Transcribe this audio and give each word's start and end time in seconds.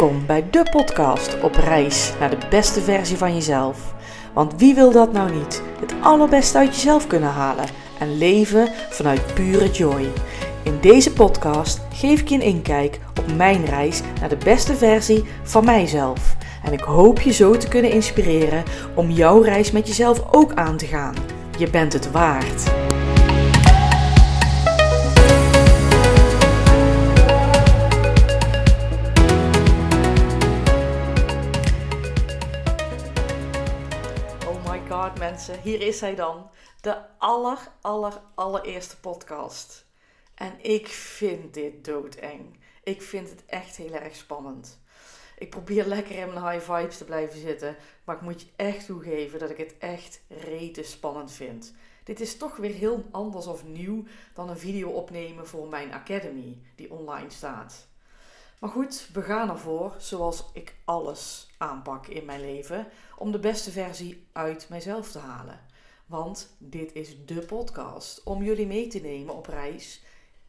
Welkom 0.00 0.26
bij 0.26 0.50
de 0.50 0.62
podcast 0.70 1.40
op 1.42 1.54
reis 1.54 2.12
naar 2.20 2.30
de 2.30 2.46
beste 2.50 2.80
versie 2.80 3.16
van 3.16 3.34
jezelf. 3.34 3.94
Want 4.32 4.54
wie 4.56 4.74
wil 4.74 4.92
dat 4.92 5.12
nou 5.12 5.32
niet? 5.32 5.62
Het 5.80 5.94
allerbeste 6.00 6.58
uit 6.58 6.74
jezelf 6.74 7.06
kunnen 7.06 7.28
halen 7.28 7.64
en 7.98 8.18
leven 8.18 8.68
vanuit 8.90 9.34
pure 9.34 9.70
joy. 9.70 10.12
In 10.62 10.78
deze 10.80 11.12
podcast 11.12 11.80
geef 11.92 12.20
ik 12.20 12.28
je 12.28 12.34
een 12.34 12.40
inkijk 12.40 13.00
op 13.18 13.36
mijn 13.36 13.64
reis 13.64 14.00
naar 14.20 14.28
de 14.28 14.36
beste 14.44 14.74
versie 14.74 15.24
van 15.42 15.64
mijzelf. 15.64 16.36
En 16.64 16.72
ik 16.72 16.80
hoop 16.80 17.20
je 17.20 17.32
zo 17.32 17.56
te 17.56 17.68
kunnen 17.68 17.90
inspireren 17.90 18.64
om 18.94 19.10
jouw 19.10 19.40
reis 19.40 19.70
met 19.70 19.86
jezelf 19.86 20.34
ook 20.34 20.54
aan 20.54 20.76
te 20.76 20.86
gaan. 20.86 21.14
Je 21.58 21.70
bent 21.70 21.92
het 21.92 22.10
waard. 22.10 22.72
Mensen, 35.18 35.60
hier 35.60 35.80
is 35.80 36.00
hij 36.00 36.14
dan. 36.14 36.50
De 36.80 37.18
aller, 37.18 37.58
aller, 37.80 38.20
allereerste 38.34 39.00
podcast. 39.00 39.86
En 40.34 40.52
ik 40.62 40.88
vind 40.88 41.54
dit 41.54 41.84
doodeng. 41.84 42.58
Ik 42.82 43.02
vind 43.02 43.30
het 43.30 43.44
echt 43.46 43.76
heel 43.76 43.92
erg 43.92 44.16
spannend. 44.16 44.80
Ik 45.38 45.50
probeer 45.50 45.84
lekker 45.84 46.18
in 46.18 46.32
mijn 46.32 46.50
high 46.50 46.72
vibes 46.72 46.96
te 46.96 47.04
blijven 47.04 47.40
zitten. 47.40 47.76
Maar 48.04 48.16
ik 48.16 48.22
moet 48.22 48.40
je 48.40 48.48
echt 48.56 48.86
toegeven 48.86 49.38
dat 49.38 49.50
ik 49.50 49.56
het 49.56 49.78
echt 49.78 50.20
rete 50.28 50.82
spannend 50.82 51.32
vind. 51.32 51.74
Dit 52.04 52.20
is 52.20 52.36
toch 52.36 52.56
weer 52.56 52.74
heel 52.74 53.04
anders 53.10 53.46
of 53.46 53.64
nieuw 53.64 54.04
dan 54.34 54.48
een 54.48 54.58
video 54.58 54.88
opnemen 54.88 55.46
voor 55.46 55.68
mijn 55.68 55.92
academy 55.92 56.58
die 56.76 56.92
online 56.92 57.30
staat. 57.30 57.88
Maar 58.60 58.70
goed, 58.70 59.08
we 59.12 59.22
gaan 59.22 59.50
ervoor 59.50 59.94
zoals 59.98 60.50
ik 60.52 60.74
alles 60.84 61.50
aanpak 61.58 62.06
in 62.06 62.24
mijn 62.24 62.40
leven 62.40 62.86
om 63.16 63.32
de 63.32 63.38
beste 63.38 63.70
versie 63.70 64.26
uit 64.32 64.66
mijzelf 64.68 65.10
te 65.10 65.18
halen. 65.18 65.60
Want 66.06 66.56
dit 66.58 66.92
is 66.92 67.26
de 67.26 67.40
podcast 67.40 68.22
om 68.22 68.42
jullie 68.42 68.66
mee 68.66 68.86
te 68.86 68.98
nemen 68.98 69.34
op 69.34 69.46
reis 69.46 70.02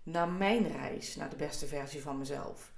naar 0.04 0.30
mijn 0.30 0.72
reis 0.72 1.16
naar 1.16 1.30
de 1.30 1.36
beste 1.36 1.66
versie 1.66 2.02
van 2.02 2.18
mezelf. 2.18 2.72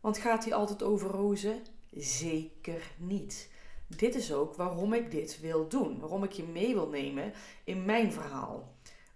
Want 0.00 0.18
gaat 0.18 0.44
die 0.44 0.54
altijd 0.54 0.82
over 0.82 1.10
rozen? 1.10 1.62
Zeker 1.92 2.92
niet. 2.96 3.50
Dit 3.86 4.14
is 4.14 4.32
ook 4.32 4.54
waarom 4.54 4.92
ik 4.92 5.10
dit 5.10 5.40
wil 5.40 5.68
doen. 5.68 5.98
Waarom 5.98 6.24
ik 6.24 6.32
je 6.32 6.42
mee 6.42 6.74
wil 6.74 6.88
nemen 6.88 7.32
in 7.64 7.84
mijn 7.84 8.12
verhaal. 8.12 8.73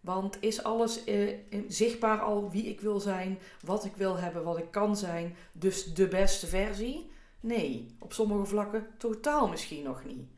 Want 0.08 0.36
is 0.40 0.62
alles 0.62 1.04
eh, 1.04 1.38
zichtbaar 1.68 2.20
al 2.20 2.50
wie 2.50 2.64
ik 2.64 2.80
wil 2.80 3.00
zijn, 3.00 3.38
wat 3.64 3.84
ik 3.84 3.96
wil 3.96 4.16
hebben, 4.16 4.44
wat 4.44 4.58
ik 4.58 4.70
kan 4.70 4.96
zijn, 4.96 5.36
dus 5.52 5.94
de 5.94 6.08
beste 6.08 6.46
versie? 6.46 7.10
Nee, 7.40 7.96
op 7.98 8.12
sommige 8.12 8.44
vlakken 8.44 8.86
totaal 8.98 9.48
misschien 9.48 9.82
nog 9.82 10.04
niet. 10.04 10.28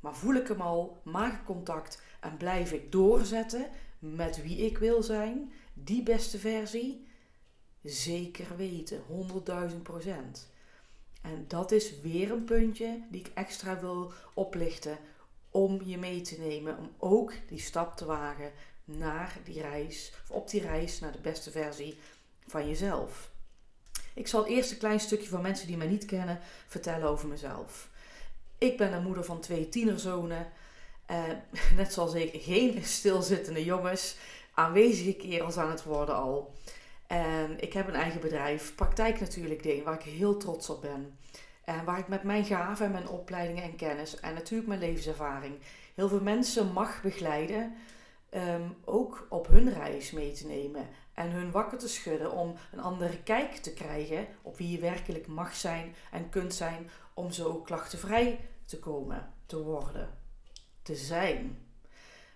Maar 0.00 0.14
voel 0.16 0.34
ik 0.34 0.48
hem 0.48 0.60
al, 0.60 1.00
maak 1.02 1.32
ik 1.32 1.44
contact 1.44 2.02
en 2.20 2.36
blijf 2.36 2.72
ik 2.72 2.92
doorzetten 2.92 3.66
met 3.98 4.42
wie 4.42 4.56
ik 4.56 4.78
wil 4.78 5.02
zijn, 5.02 5.52
die 5.74 6.02
beste 6.02 6.38
versie? 6.38 7.06
Zeker 7.82 8.56
weten, 8.56 9.02
100.000 9.70 9.82
procent. 9.82 10.50
En 11.22 11.44
dat 11.48 11.72
is 11.72 12.00
weer 12.00 12.30
een 12.30 12.44
puntje 12.44 13.00
die 13.10 13.20
ik 13.20 13.30
extra 13.34 13.80
wil 13.80 14.12
oplichten 14.34 14.98
om 15.50 15.82
je 15.84 15.98
mee 15.98 16.20
te 16.20 16.38
nemen, 16.38 16.78
om 16.78 16.90
ook 16.98 17.32
die 17.48 17.60
stap 17.60 17.96
te 17.96 18.04
wagen 18.04 18.52
naar 18.84 19.36
die 19.44 19.60
reis, 19.60 20.12
of 20.22 20.30
op 20.30 20.50
die 20.50 20.60
reis 20.60 21.00
naar 21.00 21.12
de 21.12 21.20
beste 21.20 21.50
versie 21.50 21.98
van 22.46 22.68
jezelf. 22.68 23.30
Ik 24.14 24.28
zal 24.28 24.46
eerst 24.46 24.70
een 24.70 24.78
klein 24.78 25.00
stukje 25.00 25.28
van 25.28 25.40
mensen 25.40 25.66
die 25.66 25.76
mij 25.76 25.86
niet 25.86 26.04
kennen 26.04 26.38
vertellen 26.66 27.08
over 27.08 27.28
mezelf. 27.28 27.90
Ik 28.58 28.76
ben 28.76 28.92
een 28.92 29.02
moeder 29.02 29.24
van 29.24 29.40
twee 29.40 29.68
tienerzonen. 29.68 30.46
Eh, 31.06 31.22
net 31.76 31.92
zoals 31.92 32.14
ik, 32.14 32.42
geen 32.42 32.84
stilzittende 32.84 33.64
jongens. 33.64 34.16
Aanwezige 34.54 35.12
kerels 35.12 35.56
aan 35.56 35.70
het 35.70 35.84
worden 35.84 36.16
al. 36.16 36.54
En 37.06 37.60
ik 37.60 37.72
heb 37.72 37.88
een 37.88 37.94
eigen 37.94 38.20
bedrijf, 38.20 38.74
Praktijk 38.74 39.20
Natuurlijk 39.20 39.62
Deen, 39.62 39.82
waar 39.82 39.94
ik 39.94 40.12
heel 40.12 40.36
trots 40.36 40.70
op 40.70 40.80
ben. 40.80 41.18
En 41.64 41.84
waar 41.84 41.98
ik 41.98 42.08
met 42.08 42.22
mijn 42.22 42.44
gaven 42.44 42.86
en 42.86 42.92
mijn 42.92 43.08
opleidingen 43.08 43.62
en 43.62 43.76
kennis 43.76 44.20
en 44.20 44.34
natuurlijk 44.34 44.68
mijn 44.68 44.80
levenservaring 44.80 45.54
heel 45.94 46.08
veel 46.08 46.20
mensen 46.20 46.72
mag 46.72 47.02
begeleiden. 47.02 47.74
Ehm, 48.32 48.68
ook 48.84 49.26
op 49.28 49.46
hun 49.46 49.72
reis 49.72 50.10
mee 50.10 50.32
te 50.32 50.46
nemen 50.46 50.88
en 51.14 51.30
hun 51.30 51.50
wakker 51.50 51.78
te 51.78 51.88
schudden 51.88 52.32
om 52.32 52.54
een 52.72 52.80
andere 52.80 53.22
kijk 53.22 53.54
te 53.54 53.72
krijgen 53.72 54.26
op 54.42 54.56
wie 54.56 54.70
je 54.70 54.78
werkelijk 54.78 55.26
mag 55.26 55.54
zijn 55.54 55.94
en 56.10 56.28
kunt 56.28 56.54
zijn 56.54 56.90
om 57.14 57.30
zo 57.30 57.54
klachtenvrij 57.54 58.48
te 58.64 58.78
komen, 58.78 59.32
te 59.46 59.62
worden, 59.62 60.18
te 60.82 60.94
zijn. 60.94 61.66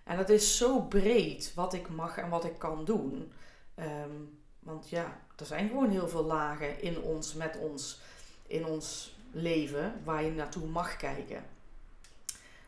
En 0.03 0.17
dat 0.17 0.29
is 0.29 0.57
zo 0.57 0.81
breed 0.81 1.53
wat 1.53 1.73
ik 1.73 1.89
mag 1.89 2.17
en 2.17 2.29
wat 2.29 2.45
ik 2.45 2.57
kan 2.57 2.85
doen. 2.85 3.31
Ehm, 3.75 4.15
want 4.59 4.89
ja, 4.89 5.21
er 5.35 5.45
zijn 5.45 5.67
gewoon 5.67 5.89
heel 5.89 6.07
veel 6.07 6.25
lagen 6.25 6.81
in 6.81 7.01
ons, 7.01 7.33
met 7.33 7.57
ons, 7.57 7.99
in 8.47 8.65
ons 8.65 9.15
leven 9.31 10.01
waar 10.03 10.23
je 10.23 10.31
naartoe 10.31 10.67
mag 10.67 10.97
kijken. 10.97 11.45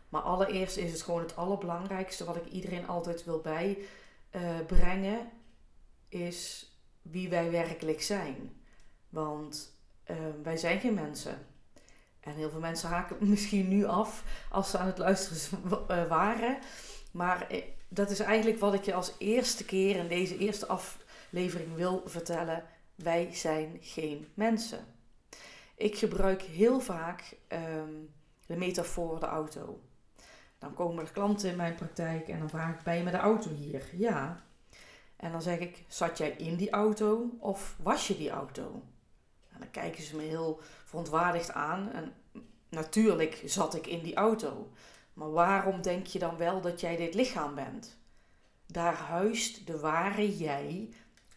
Maar 0.10 0.22
allereerst 0.22 0.78
is 0.78 0.92
het 0.92 1.02
gewoon 1.02 1.22
het 1.22 1.36
allerbelangrijkste 1.36 2.26
wat 2.26 2.36
ik 2.36 2.46
iedereen 2.46 2.88
altijd 2.88 3.24
wil 3.24 3.42
bijbrengen, 3.42 5.20
uh, 6.10 6.22
is 6.28 6.72
wie 7.02 7.30
wij 7.30 7.52
werkelijk 7.52 8.02
zijn. 8.02 8.62
Want 9.10 9.78
uh, 10.12 10.18
wij 10.44 10.58
zijn 10.58 10.80
geen 10.80 10.94
mensen. 10.94 11.48
En 12.20 12.34
heel 12.34 12.50
veel 12.50 12.60
mensen 12.60 12.90
haken 12.90 13.18
misschien 13.30 13.68
nu 13.68 13.86
af 13.86 14.24
als 14.50 14.70
ze 14.70 14.78
aan 14.78 14.88
het 14.88 14.98
luisteren 14.98 15.62
uh, 15.92 16.08
waren. 16.08 16.58
Maar 17.12 17.48
eh, 17.48 17.64
dat 17.88 18.10
is 18.10 18.20
eigenlijk 18.20 18.60
wat 18.60 18.74
ik 18.74 18.84
je 18.84 18.94
als 18.94 19.14
eerste 19.18 19.66
keer 19.66 19.96
in 19.96 20.08
deze 20.08 20.38
eerste 20.38 20.68
aflevering 20.68 21.76
wil 21.76 22.02
vertellen. 22.06 22.64
Wij 22.96 23.30
zijn 23.34 23.78
geen 23.82 24.28
mensen. 24.34 24.86
Ik 25.76 25.98
gebruik 25.98 26.42
heel 26.42 26.80
vaak 26.80 27.36
um, 27.48 28.14
de 28.46 28.56
metafoor 28.56 29.20
de 29.20 29.26
auto. 29.26 29.80
Dan 30.60 30.74
komen 30.74 31.06
er 31.06 31.12
klanten 31.12 31.50
in 31.50 31.56
mijn 31.56 31.76
praktijk 31.76 32.28
en 32.28 32.40
dan 32.40 32.50
vraag 32.50 32.74
ik: 32.74 32.84
Ben 32.84 32.98
je 32.98 33.04
met 33.04 33.14
de 33.14 33.20
auto 33.20 33.50
hier? 33.50 33.90
Ja. 33.94 34.44
En 35.16 35.32
dan 35.32 35.42
zeg 35.42 35.60
ik: 35.60 35.86
Zat 35.88 36.18
jij 36.18 36.30
in 36.30 36.56
die 36.56 36.70
auto 36.70 37.30
of 37.40 37.76
was 37.82 38.08
je 38.08 38.18
die 38.18 38.30
auto? 38.30 38.84
En 39.54 39.60
dan 39.60 39.72
kijken 39.72 40.04
ze 40.04 40.16
me 40.16 40.22
heel 40.22 40.60
verontwaardigd 40.86 41.52
aan. 41.52 41.92
En 41.92 42.14
natuurlijk 42.70 43.42
zat 43.46 43.76
ik 43.76 43.88
in 43.88 44.04
die 44.04 44.16
auto. 44.16 44.72
Maar 45.14 45.32
waarom 45.32 45.82
denk 45.82 46.06
je 46.06 46.20
dan 46.20 46.38
wel 46.38 46.62
dat 46.62 46.80
jij 46.80 46.96
dit 46.96 47.14
lichaam 47.14 47.56
bent? 47.56 47.98
Daar 48.66 48.96
huist 48.96 49.68
de 49.68 49.80
ware 49.80 50.38
jij 50.38 50.90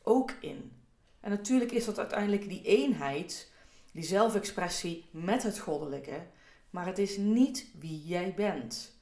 ook 0.03 0.31
in. 0.41 0.72
En 1.21 1.31
natuurlijk 1.31 1.72
is 1.72 1.84
dat 1.84 1.99
uiteindelijk 1.99 2.49
die 2.49 2.62
eenheid, 2.62 3.53
die 3.93 4.03
zelfexpressie 4.03 5.09
met 5.10 5.43
het 5.43 5.59
goddelijke, 5.59 6.27
maar 6.71 6.87
het 6.87 6.99
is 6.99 7.16
niet 7.16 7.71
wie 7.78 8.03
jij 8.06 8.34
bent. 8.34 9.00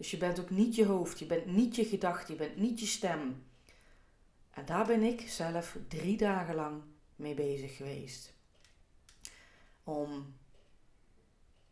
Dus 0.00 0.10
je 0.10 0.16
bent 0.16 0.40
ook 0.40 0.50
niet 0.50 0.74
je 0.74 0.86
hoofd, 0.86 1.18
je 1.18 1.26
bent 1.26 1.46
niet 1.46 1.76
je 1.76 1.84
gedachte, 1.84 2.32
je 2.32 2.38
bent 2.38 2.56
niet 2.56 2.80
je 2.80 2.86
stem. 2.86 3.44
En 4.50 4.66
daar 4.66 4.86
ben 4.86 5.02
ik 5.02 5.20
zelf 5.28 5.76
drie 5.88 6.16
dagen 6.16 6.54
lang 6.54 6.82
mee 7.16 7.34
bezig 7.34 7.76
geweest. 7.76 8.32
Om 9.84 10.34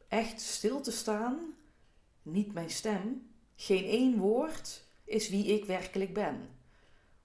echt 0.09 0.41
stil 0.41 0.81
te 0.81 0.91
staan 0.91 1.55
niet 2.23 2.53
mijn 2.53 2.71
stem, 2.71 3.31
geen 3.57 3.85
één 3.85 4.19
woord 4.19 4.85
is 5.05 5.29
wie 5.29 5.45
ik 5.45 5.65
werkelijk 5.65 6.15
ben. 6.15 6.49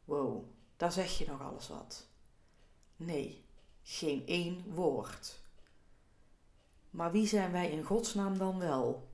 Wow, 0.05 0.45
daar 0.77 0.91
zeg 0.91 1.17
je 1.17 1.25
nog 1.25 1.41
alles 1.41 1.67
wat. 1.67 2.07
Nee, 2.95 3.45
geen 3.81 4.27
één 4.27 4.73
woord. 4.73 5.39
Maar 6.89 7.11
wie 7.11 7.27
zijn 7.27 7.51
wij 7.51 7.71
in 7.71 7.83
godsnaam 7.83 8.37
dan 8.37 8.59
wel? 8.59 9.11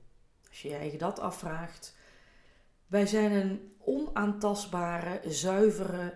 Als 0.50 0.62
je 0.62 0.68
je 0.68 0.74
eigen 0.74 0.98
dat 0.98 1.18
afvraagt. 1.18 1.96
Wij 2.86 3.06
zijn 3.06 3.32
een 3.32 3.74
onaantastbare, 3.78 5.20
zuivere, 5.26 6.14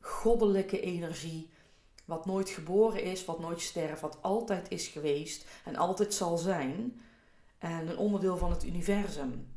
goddelijke 0.00 0.80
energie. 0.80 1.50
Wat 2.04 2.26
nooit 2.26 2.48
geboren 2.48 3.02
is, 3.02 3.24
wat 3.24 3.40
nooit 3.40 3.60
sterft, 3.60 4.00
wat 4.00 4.18
altijd 4.20 4.70
is 4.70 4.86
geweest 4.86 5.46
en 5.64 5.76
altijd 5.76 6.14
zal 6.14 6.36
zijn 6.36 7.00
en 7.58 7.88
een 7.88 7.98
onderdeel 7.98 8.36
van 8.36 8.50
het 8.50 8.64
universum. 8.64 9.48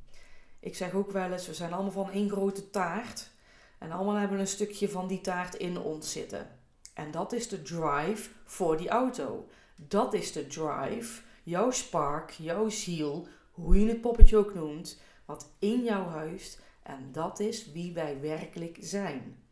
Ik 0.60 0.75
zeg 0.75 0.94
ook 0.94 1.12
wel 1.12 1.31
eens, 1.31 1.48
we 1.48 1.54
zijn 1.54 1.74
allemaal 1.74 1.92
van 1.92 2.12
één 2.12 2.30
grote 2.30 2.69
taart. 2.69 3.31
En 3.77 3.92
allemaal 3.92 4.15
hebben 4.15 4.39
een 4.39 4.48
stukje 4.48 4.89
van 4.89 5.07
die 5.07 5.21
taart 5.21 5.56
in 5.56 5.77
ons 5.77 6.12
zitten. 6.12 6.60
En 6.94 7.12
dat 7.12 7.31
is 7.31 7.48
de 7.48 7.62
drive 7.62 8.30
voor 8.45 8.77
die 8.77 8.89
auto. 8.89 9.48
Dat 9.75 10.13
is 10.13 10.31
de 10.31 10.48
drive, 10.48 11.21
jouw 11.44 11.71
spark, 11.71 12.30
jouw 12.30 12.69
ziel, 12.69 13.27
hoe 13.54 13.80
je 13.80 13.88
het 13.88 14.02
poppetje 14.02 14.38
ook 14.38 14.54
noemt, 14.54 15.00
wat 15.26 15.52
in 15.60 15.84
jou 15.84 16.08
huist. 16.08 16.62
En 16.84 17.12
dat 17.12 17.40
is 17.40 17.72
wie 17.72 17.94
wij 17.94 18.22
werkelijk 18.22 18.78
zijn. 18.82 19.44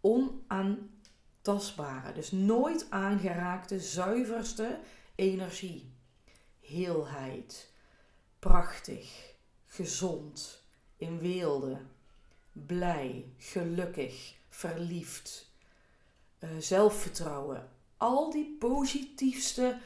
Onaan, 0.00 0.90
tastbare, 1.40 2.12
dus 2.12 2.30
nooit 2.30 2.86
aangeraakte, 2.90 3.80
zuiverste 3.80 4.78
energie. 5.14 5.92
Heelheid, 6.60 7.72
prachtig, 8.38 9.34
gezond, 9.66 10.64
in 10.96 11.18
weelde, 11.18 11.80
blij, 12.52 13.24
gelukkig, 13.36 14.34
verliefd, 14.48 15.52
uh, 16.40 16.50
zelfvertrouwen. 16.58 17.68
Al 17.96 18.30
die 18.30 18.56
positiefste 18.58 19.78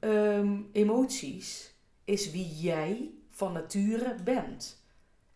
um, 0.00 0.68
emoties 0.72 1.71
is 2.04 2.30
wie 2.30 2.56
jij 2.56 3.14
van 3.30 3.52
nature 3.52 4.14
bent. 4.24 4.82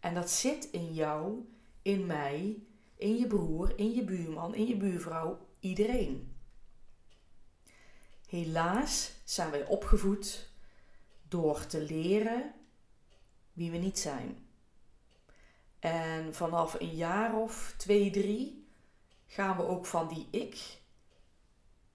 En 0.01 0.15
dat 0.15 0.31
zit 0.31 0.65
in 0.71 0.95
jou, 0.95 1.49
in 1.83 2.07
mij, 2.07 2.63
in 2.97 3.17
je 3.17 3.27
broer, 3.27 3.79
in 3.79 3.95
je 3.95 4.05
buurman, 4.05 4.55
in 4.55 4.67
je 4.67 4.77
buurvrouw, 4.77 5.47
iedereen. 5.61 6.37
Helaas 8.27 9.13
zijn 9.25 9.51
wij 9.51 9.67
opgevoed 9.67 10.51
door 11.29 11.67
te 11.67 11.83
leren 11.83 12.55
wie 13.53 13.71
we 13.71 13.77
niet 13.77 13.99
zijn. 13.99 14.47
En 15.79 16.35
vanaf 16.35 16.81
een 16.81 16.95
jaar 16.95 17.35
of 17.35 17.75
twee, 17.77 18.11
drie 18.11 18.69
gaan 19.27 19.57
we 19.57 19.63
ook 19.63 19.87
van 19.87 20.09
die 20.09 20.29
ik 20.31 20.81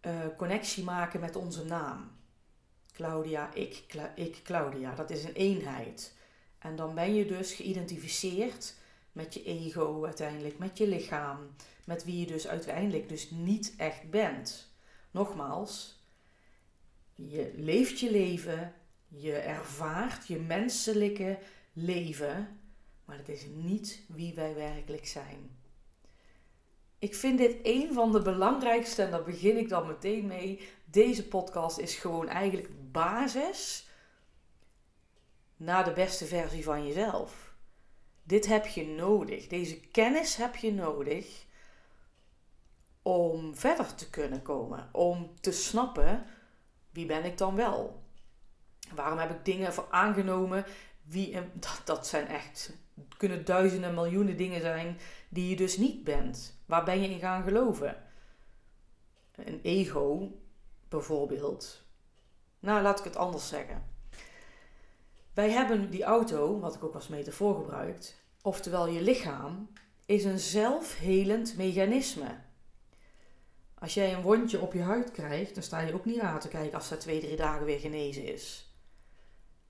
uh, 0.02 0.26
connectie 0.38 0.84
maken 0.84 1.20
met 1.20 1.36
onze 1.36 1.66
naam. 1.66 2.12
Claudia, 3.02 3.54
ik, 3.54 3.84
ik, 4.16 4.40
Claudia. 4.44 4.96
Dat 4.96 5.10
is 5.10 5.24
een 5.24 5.34
eenheid. 5.34 6.14
En 6.60 6.76
dan 6.76 6.96
ben 6.96 7.16
je 7.16 7.26
dus 7.26 7.54
geïdentificeerd 7.54 8.76
met 9.12 9.34
je 9.34 9.44
ego 9.44 10.06
uiteindelijk, 10.06 10.58
met 10.58 10.78
je 10.78 10.88
lichaam, 10.88 11.56
met 11.86 12.04
wie 12.04 12.20
je 12.20 12.26
dus 12.26 12.48
uiteindelijk 12.48 13.10
dus 13.10 13.30
niet 13.30 13.74
echt 13.78 14.10
bent. 14.10 14.74
Nogmaals, 15.12 16.04
je 17.16 17.54
leeft 17.56 18.00
je 18.00 18.12
leven, 18.12 18.74
je 19.08 19.34
ervaart 19.34 20.28
je 20.28 20.40
menselijke 20.40 21.40
leven, 21.74 22.60
maar 23.06 23.18
het 23.18 23.30
is 23.30 23.46
niet 23.54 24.02
wie 24.08 24.34
wij 24.34 24.56
werkelijk 24.56 25.08
zijn. 25.08 25.61
Ik 27.02 27.16
vind 27.16 27.38
dit 27.38 27.56
een 27.64 27.94
van 27.94 28.12
de 28.12 28.22
belangrijkste, 28.22 29.04
en 29.04 29.12
daar 29.12 29.24
begin 29.24 29.58
ik 29.58 29.70
dan 29.70 29.88
meteen 29.88 30.26
mee. 30.28 30.70
Deze 30.86 31.28
podcast 31.28 31.78
is 31.78 31.96
gewoon 31.96 32.28
eigenlijk 32.28 32.92
basis 32.92 33.88
naar 35.56 35.84
de 35.84 35.92
beste 35.92 36.26
versie 36.26 36.64
van 36.64 36.88
jezelf. 36.88 37.54
Dit 38.24 38.48
heb 38.48 38.66
je 38.66 38.88
nodig. 38.88 39.48
Deze 39.48 39.80
kennis 39.80 40.36
heb 40.36 40.56
je 40.56 40.74
nodig 40.74 41.46
om 43.02 43.56
verder 43.56 43.96
te 43.96 44.10
kunnen 44.10 44.42
komen. 44.42 44.90
Om 44.92 45.34
te 45.40 45.52
snappen 45.52 46.26
wie 46.92 47.06
ben 47.06 47.26
ik 47.26 47.38
dan 47.38 47.56
wel. 47.56 48.04
Waarom 48.96 49.18
heb 49.18 49.30
ik 49.30 49.46
dingen 49.46 49.74
voor 49.74 49.88
aangenomen? 49.90 50.66
Wie, 51.04 51.34
dat, 51.54 51.82
dat 51.86 52.08
zijn 52.08 52.28
echt, 52.28 52.74
kunnen 53.18 53.46
duizenden, 53.46 53.94
miljoenen 53.94 54.38
dingen 54.38 54.62
zijn 54.62 54.98
die 55.34 55.50
je 55.50 55.56
dus 55.56 55.78
niet 55.78 56.04
bent. 56.04 56.62
Waar 56.66 56.84
ben 56.84 57.02
je 57.02 57.10
in 57.10 57.20
gaan 57.20 57.44
geloven? 57.44 58.04
Een 59.36 59.60
ego, 59.62 60.32
bijvoorbeeld. 60.90 61.84
Nou, 62.60 62.82
laat 62.82 63.00
ik 63.00 63.06
het 63.06 63.16
anders 63.16 63.48
zeggen. 63.48 63.84
Wij 65.34 65.50
hebben 65.52 65.90
die 65.90 66.04
auto, 66.04 66.60
wat 66.60 66.76
ik 66.76 66.84
ook 66.84 66.94
als 66.94 67.08
metafoor 67.08 67.56
gebruikt, 67.56 68.16
oftewel 68.42 68.88
je 68.88 69.02
lichaam, 69.02 69.70
is 70.06 70.24
een 70.24 70.40
zelfhelend 70.40 71.58
mechanisme. 71.58 72.40
Als 73.80 73.94
jij 73.94 74.14
een 74.14 74.22
wondje 74.22 74.60
op 74.60 74.74
je 74.74 74.82
huid 74.82 75.12
krijgt, 75.12 75.54
dan 75.54 75.64
sta 75.64 75.80
je 75.80 75.94
ook 75.94 76.06
niet 76.06 76.20
aan 76.20 76.40
te 76.40 76.48
kijken 76.48 76.74
als 76.74 76.90
dat 76.90 77.00
twee, 77.00 77.20
drie 77.20 77.36
dagen 77.36 77.66
weer 77.66 77.80
genezen 77.80 78.34
is. 78.34 78.76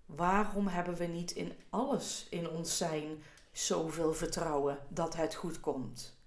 Waarom 0.06 0.68
hebben 0.68 0.96
we 0.96 1.06
niet 1.06 1.32
in 1.32 1.54
alles 1.70 2.28
in 2.30 2.50
ons 2.50 2.78
zijn 2.78 3.24
zoveel 3.52 4.14
vertrouwen 4.14 4.80
dat 4.90 5.16
het 5.16 5.36
goed 5.36 5.60
komt? 5.60 6.20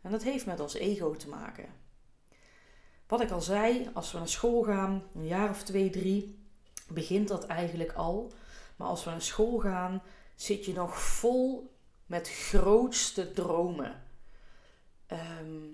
En 0.00 0.10
dat 0.10 0.22
heeft 0.22 0.46
met 0.46 0.60
ons 0.60 0.74
ego 0.74 1.12
te 1.12 1.28
maken. 1.28 1.68
Wat 3.06 3.20
ik 3.20 3.30
al 3.30 3.40
zei, 3.40 3.90
als 3.94 4.12
we 4.12 4.18
naar 4.18 4.28
school 4.28 4.62
gaan, 4.62 5.02
een 5.14 5.26
jaar 5.26 5.50
of 5.50 5.62
twee, 5.62 5.90
drie, 5.90 6.38
begint 6.88 7.28
dat 7.28 7.46
eigenlijk 7.46 7.92
al. 7.92 8.32
Maar 8.76 8.88
als 8.88 9.04
we 9.04 9.10
naar 9.10 9.22
school 9.22 9.58
gaan, 9.58 10.02
zit 10.34 10.64
je 10.64 10.72
nog 10.72 11.02
vol 11.02 11.74
met 12.06 12.28
grootste 12.30 13.32
dromen. 13.32 14.02
Ehm, 15.06 15.64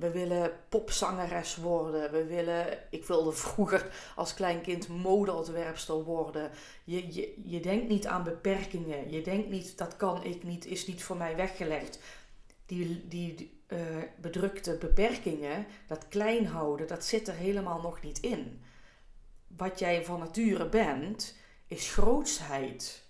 we 0.00 0.10
willen 0.10 0.52
popzangeres 0.68 1.56
worden. 1.56 2.12
We 2.12 2.24
willen, 2.24 2.78
ik 2.90 3.04
wilde 3.04 3.32
vroeger 3.32 3.90
als 4.16 4.34
klein 4.34 4.60
kind 4.60 4.88
modeontwerpster 4.88 6.02
worden. 6.04 6.50
Je, 6.84 7.14
je, 7.14 7.34
je 7.44 7.60
denkt 7.60 7.88
niet 7.88 8.06
aan 8.06 8.24
beperkingen. 8.24 9.10
Je 9.10 9.22
denkt 9.22 9.48
niet, 9.48 9.78
dat 9.78 9.96
kan 9.96 10.24
ik 10.24 10.42
niet, 10.42 10.66
is 10.66 10.86
niet 10.86 11.02
voor 11.02 11.16
mij 11.16 11.36
weggelegd. 11.36 11.98
Die, 12.66 13.08
die 13.08 13.60
uh, 13.68 13.78
bedrukte 14.20 14.76
beperkingen, 14.76 15.66
dat 15.86 16.08
klein 16.08 16.46
houden, 16.46 16.86
dat 16.86 17.04
zit 17.04 17.28
er 17.28 17.34
helemaal 17.34 17.80
nog 17.80 18.02
niet 18.02 18.20
in. 18.20 18.62
Wat 19.46 19.78
jij 19.78 20.04
van 20.04 20.18
nature 20.18 20.68
bent, 20.68 21.36
is 21.66 21.92
grootsheid. 21.92 23.04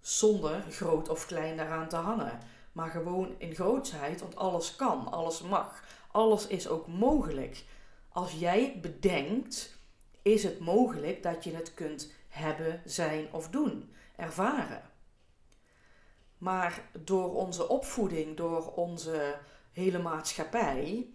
Zonder 0.00 0.64
groot 0.70 1.08
of 1.08 1.26
klein 1.26 1.56
daaraan 1.56 1.88
te 1.88 1.96
hangen. 1.96 2.38
Maar 2.72 2.90
gewoon 2.90 3.34
in 3.38 3.54
grootsheid, 3.54 4.20
want 4.20 4.36
alles 4.36 4.76
kan, 4.76 5.12
alles 5.12 5.40
mag, 5.40 5.84
alles 6.12 6.46
is 6.46 6.68
ook 6.68 6.86
mogelijk. 6.86 7.64
Als 8.08 8.32
jij 8.32 8.78
bedenkt, 8.80 9.78
is 10.22 10.42
het 10.42 10.58
mogelijk 10.58 11.22
dat 11.22 11.44
je 11.44 11.54
het 11.54 11.74
kunt 11.74 12.12
hebben, 12.28 12.82
zijn 12.84 13.32
of 13.32 13.48
doen, 13.48 13.92
ervaren. 14.16 14.90
Maar 16.38 16.88
door 17.04 17.34
onze 17.34 17.68
opvoeding, 17.68 18.36
door 18.36 18.72
onze 18.74 19.38
hele 19.72 19.98
maatschappij, 19.98 21.10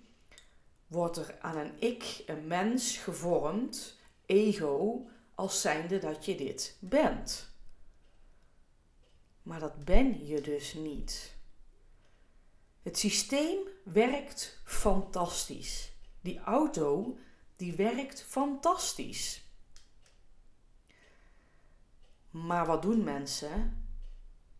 wordt 0.87 1.17
er 1.17 1.35
aan 1.41 1.57
een 1.57 1.73
ik, 1.79 2.23
een 2.25 2.47
mens 2.47 2.97
gevormd, 2.97 3.99
ego, 4.25 5.07
als 5.35 5.61
zijnde 5.61 5.99
dat 5.99 6.25
je 6.25 6.35
dit 6.35 6.77
bent. 6.79 7.55
Maar 9.41 9.59
dat 9.59 9.85
ben 9.85 10.25
je 10.25 10.41
dus 10.41 10.73
niet. 10.73 11.36
Het 12.87 12.97
systeem 12.97 13.57
werkt 13.83 14.61
fantastisch. 14.63 15.91
Die 16.21 16.39
auto, 16.39 17.17
die 17.55 17.75
werkt 17.75 18.23
fantastisch. 18.23 19.45
Maar 22.29 22.65
wat 22.65 22.81
doen 22.81 23.03
mensen? 23.03 23.87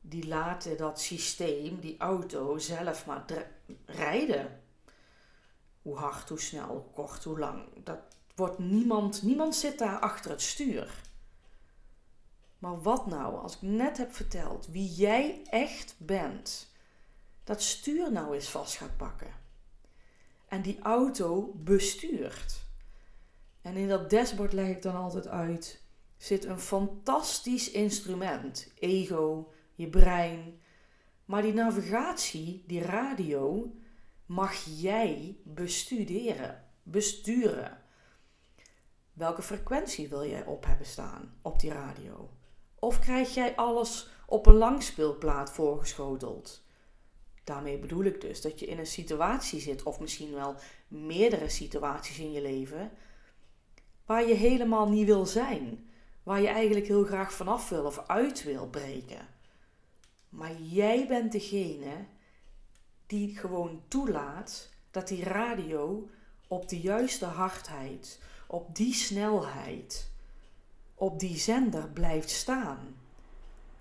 Die 0.01 0.27
laten 0.27 0.77
dat 0.77 1.01
systeem, 1.01 1.79
die 1.79 1.97
auto, 1.97 2.57
zelf 2.57 3.05
maar 3.05 3.25
rijden. 3.85 4.63
Hoe 5.81 5.97
hard, 5.97 6.29
hoe 6.29 6.39
snel, 6.39 6.67
hoe 6.67 6.91
kort, 6.93 7.23
hoe 7.23 7.39
lang. 7.39 7.83
Dat 7.83 7.99
wordt 8.35 8.59
niemand, 8.59 9.21
niemand 9.21 9.55
zit 9.55 9.79
daar 9.79 9.99
achter 9.99 10.31
het 10.31 10.41
stuur. 10.41 11.01
Maar 12.59 12.81
wat 12.81 13.05
nou 13.05 13.35
als 13.35 13.55
ik 13.55 13.61
net 13.61 13.97
heb 13.97 14.15
verteld 14.15 14.67
wie 14.67 14.93
jij 14.93 15.41
echt 15.49 15.95
bent? 15.97 16.66
Dat 17.47 17.61
stuur 17.61 18.11
nou 18.11 18.33
eens 18.33 18.49
vast 18.49 18.77
gaat 18.77 18.97
pakken. 18.97 19.33
En 20.47 20.61
die 20.61 20.79
auto 20.81 21.51
bestuurt. 21.55 22.65
En 23.61 23.75
in 23.75 23.87
dat 23.87 24.09
dashboard 24.09 24.53
leg 24.53 24.67
ik 24.67 24.81
dan 24.81 24.95
altijd 24.95 25.27
uit: 25.27 25.83
zit 26.17 26.45
een 26.45 26.59
fantastisch 26.59 27.71
instrument. 27.71 28.71
Ego, 28.79 29.51
je 29.75 29.89
brein. 29.89 30.61
Maar 31.25 31.41
die 31.41 31.53
navigatie, 31.53 32.63
die 32.67 32.81
radio, 32.81 33.75
mag 34.25 34.63
jij 34.65 35.37
bestuderen, 35.43 36.63
besturen. 36.83 37.83
Welke 39.13 39.41
frequentie 39.41 40.09
wil 40.09 40.25
jij 40.25 40.45
op 40.45 40.65
hebben 40.65 40.85
staan 40.85 41.37
op 41.41 41.59
die 41.59 41.71
radio? 41.71 42.29
Of 42.79 42.99
krijg 42.99 43.33
jij 43.33 43.55
alles 43.55 44.09
op 44.25 44.45
een 44.45 44.57
langspeelplaat 44.57 45.51
voorgeschoteld? 45.51 46.65
Daarmee 47.47 47.77
bedoel 47.77 48.03
ik 48.03 48.21
dus 48.21 48.41
dat 48.41 48.59
je 48.59 48.65
in 48.65 48.79
een 48.79 48.87
situatie 48.87 49.59
zit, 49.59 49.83
of 49.83 49.99
misschien 49.99 50.33
wel 50.33 50.55
meerdere 50.87 51.49
situaties 51.49 52.19
in 52.19 52.31
je 52.31 52.41
leven, 52.41 52.91
waar 54.05 54.27
je 54.27 54.33
helemaal 54.33 54.89
niet 54.89 55.05
wil 55.05 55.25
zijn. 55.25 55.89
Waar 56.23 56.41
je 56.41 56.47
eigenlijk 56.47 56.87
heel 56.87 57.03
graag 57.03 57.33
vanaf 57.33 57.69
wil 57.69 57.85
of 57.85 58.07
uit 58.07 58.43
wil 58.43 58.67
breken. 58.67 59.27
Maar 60.29 60.61
jij 60.61 61.07
bent 61.07 61.31
degene 61.31 62.05
die 63.05 63.37
gewoon 63.37 63.81
toelaat 63.87 64.69
dat 64.91 65.07
die 65.07 65.23
radio 65.23 66.09
op 66.47 66.69
de 66.69 66.79
juiste 66.79 67.25
hardheid, 67.25 68.19
op 68.47 68.75
die 68.75 68.93
snelheid, 68.93 70.11
op 70.95 71.19
die 71.19 71.37
zender 71.37 71.89
blijft 71.89 72.29
staan. 72.29 72.95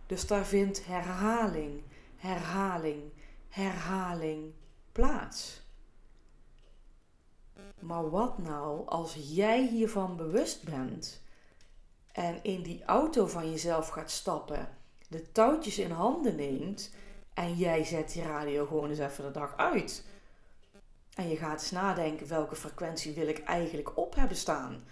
Dus 0.07 0.27
daar 0.27 0.47
vindt 0.47 0.87
herhaling, 0.87 1.83
herhaling, 2.17 3.03
herhaling 3.57 4.53
plaats. 4.93 5.63
Maar 7.81 8.11
wat 8.11 8.39
nou 8.39 8.87
als 8.87 9.17
jij 9.21 9.67
hiervan 9.67 10.17
bewust 10.17 10.65
bent 10.65 11.23
en 12.13 12.43
in 12.43 12.63
die 12.63 12.85
auto 12.85 13.27
van 13.27 13.51
jezelf 13.51 13.89
gaat 13.89 14.11
stappen, 14.11 14.69
de 15.09 15.33
touwtjes 15.33 15.79
in 15.79 15.91
handen 15.91 16.37
neemt 16.37 16.95
en 17.35 17.55
jij 17.55 17.85
zet 17.85 18.13
die 18.13 18.23
radio 18.23 18.67
gewoon 18.67 18.89
eens 18.89 18.99
even 18.99 19.25
de 19.25 19.31
dag 19.31 19.57
uit? 19.57 20.05
En 21.15 21.29
je 21.29 21.37
gaat 21.37 21.61
eens 21.61 21.71
nadenken 21.71 22.29
welke 22.29 22.57
frequentie 22.57 23.15
wil 23.15 23.29
ik 23.29 23.39
eigenlijk 23.39 23.97
op 23.97 24.15
hebben 24.15 24.37
staan? 24.37 24.85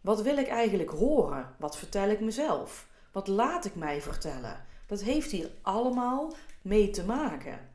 Wat 0.00 0.22
wil 0.22 0.36
ik 0.36 0.48
eigenlijk 0.48 0.90
horen? 0.90 1.54
Wat 1.58 1.76
vertel 1.76 2.08
ik 2.08 2.20
mezelf? 2.20 2.88
Wat 3.12 3.28
laat 3.28 3.64
ik 3.64 3.74
mij 3.74 4.02
vertellen? 4.02 4.64
Dat 4.86 5.02
heeft 5.02 5.30
hier 5.30 5.50
allemaal 5.62 6.34
mee 6.62 6.90
te 6.90 7.04
maken. 7.04 7.69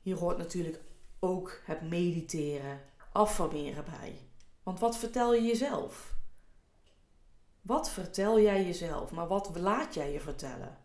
Hier 0.00 0.16
hoort 0.16 0.38
natuurlijk 0.38 0.80
ook 1.18 1.60
het 1.64 1.82
mediteren, 1.82 2.80
affirmeren 3.12 3.84
bij. 3.84 4.18
Want 4.62 4.78
wat 4.78 4.96
vertel 4.96 5.34
je 5.34 5.42
jezelf? 5.42 6.14
Wat 7.60 7.90
vertel 7.90 8.40
jij 8.40 8.64
jezelf? 8.64 9.10
Maar 9.10 9.28
wat 9.28 9.56
laat 9.56 9.94
jij 9.94 10.12
je 10.12 10.20
vertellen? 10.20 10.78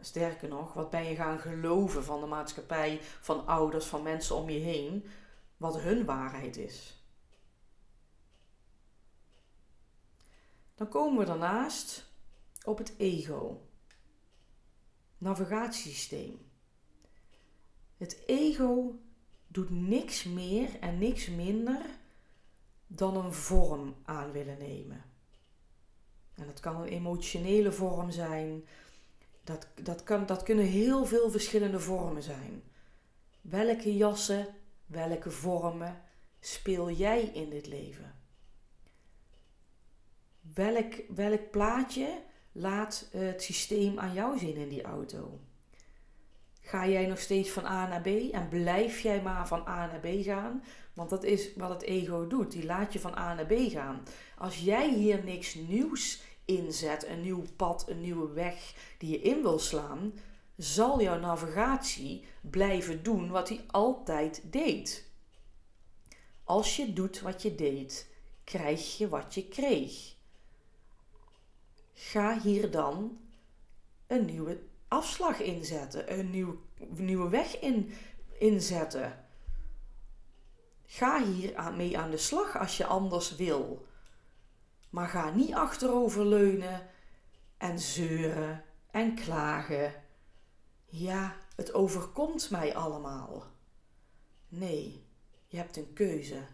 Sterker 0.00 0.48
nog, 0.48 0.72
wat 0.72 0.90
ben 0.90 1.04
je 1.04 1.14
gaan 1.14 1.38
geloven 1.38 2.04
van 2.04 2.20
de 2.20 2.26
maatschappij, 2.26 3.00
van 3.20 3.46
ouders, 3.46 3.86
van 3.86 4.02
mensen 4.02 4.36
om 4.36 4.50
je 4.50 4.58
heen, 4.58 5.06
wat 5.56 5.80
hun 5.80 6.04
waarheid 6.04 6.56
is? 6.56 7.04
Dan 10.74 10.88
komen 10.88 11.18
we 11.18 11.24
daarnaast 11.24 12.06
op 12.64 12.78
het 12.78 12.94
ego. 12.96 13.60
Navigatiesysteem. 15.18 16.45
Het 17.96 18.22
ego 18.26 18.98
doet 19.46 19.70
niks 19.70 20.24
meer 20.24 20.68
en 20.80 20.98
niks 20.98 21.28
minder 21.28 21.80
dan 22.86 23.16
een 23.16 23.32
vorm 23.32 23.94
aan 24.04 24.32
willen 24.32 24.58
nemen. 24.58 25.04
En 26.34 26.46
dat 26.46 26.60
kan 26.60 26.76
een 26.76 26.88
emotionele 26.88 27.72
vorm 27.72 28.10
zijn. 28.10 28.64
Dat, 29.44 29.66
dat, 29.82 30.02
kan, 30.02 30.26
dat 30.26 30.42
kunnen 30.42 30.64
heel 30.64 31.06
veel 31.06 31.30
verschillende 31.30 31.80
vormen 31.80 32.22
zijn. 32.22 32.62
Welke 33.40 33.96
jassen, 33.96 34.46
welke 34.86 35.30
vormen 35.30 36.02
speel 36.40 36.90
jij 36.90 37.22
in 37.22 37.50
dit 37.50 37.66
leven? 37.66 38.14
Welk, 40.54 40.94
welk 41.14 41.50
plaatje 41.50 42.22
laat 42.52 43.08
het 43.10 43.42
systeem 43.42 43.98
aan 43.98 44.12
jou 44.12 44.38
zien 44.38 44.56
in 44.56 44.68
die 44.68 44.82
auto? 44.82 45.40
Ga 46.66 46.88
jij 46.88 47.06
nog 47.06 47.18
steeds 47.18 47.50
van 47.50 47.64
A 47.64 47.88
naar 47.88 48.00
B 48.00 48.06
en 48.06 48.48
blijf 48.48 49.00
jij 49.00 49.22
maar 49.22 49.48
van 49.48 49.66
A 49.68 49.86
naar 49.86 50.00
B 50.00 50.06
gaan? 50.24 50.64
Want 50.92 51.10
dat 51.10 51.24
is 51.24 51.54
wat 51.56 51.70
het 51.70 51.82
ego 51.82 52.26
doet. 52.26 52.52
Die 52.52 52.64
laat 52.64 52.92
je 52.92 53.00
van 53.00 53.18
A 53.18 53.34
naar 53.34 53.46
B 53.46 53.54
gaan. 53.70 54.02
Als 54.38 54.58
jij 54.58 54.94
hier 54.94 55.24
niks 55.24 55.54
nieuws 55.54 56.22
inzet, 56.44 57.06
een 57.06 57.20
nieuw 57.20 57.42
pad, 57.56 57.88
een 57.88 58.00
nieuwe 58.00 58.32
weg 58.32 58.74
die 58.98 59.10
je 59.10 59.20
in 59.20 59.42
wil 59.42 59.58
slaan, 59.58 60.12
zal 60.56 61.02
jouw 61.02 61.18
navigatie 61.18 62.24
blijven 62.40 63.02
doen 63.02 63.30
wat 63.30 63.48
hij 63.48 63.64
altijd 63.66 64.42
deed. 64.44 65.10
Als 66.44 66.76
je 66.76 66.92
doet 66.92 67.20
wat 67.20 67.42
je 67.42 67.54
deed, 67.54 68.10
krijg 68.44 68.98
je 68.98 69.08
wat 69.08 69.34
je 69.34 69.48
kreeg. 69.48 70.14
Ga 71.92 72.40
hier 72.40 72.70
dan 72.70 73.18
een 74.06 74.24
nieuwe 74.24 74.58
afslag 74.88 75.40
inzetten, 75.40 76.18
een 76.18 76.30
nieuw, 76.30 76.60
nieuwe 76.88 77.28
weg 77.28 77.60
in, 77.60 77.92
inzetten. 78.38 79.24
Ga 80.84 81.24
hier 81.24 81.72
mee 81.76 81.98
aan 81.98 82.10
de 82.10 82.16
slag 82.16 82.58
als 82.58 82.76
je 82.76 82.86
anders 82.86 83.36
wil. 83.36 83.86
Maar 84.90 85.08
ga 85.08 85.30
niet 85.30 85.54
achteroverleunen 85.54 86.90
en 87.56 87.78
zeuren 87.78 88.64
en 88.90 89.14
klagen. 89.14 89.94
Ja, 90.86 91.36
het 91.56 91.74
overkomt 91.74 92.50
mij 92.50 92.76
allemaal. 92.76 93.44
Nee, 94.48 95.06
je 95.46 95.56
hebt 95.56 95.76
een 95.76 95.92
keuze. 95.92 96.46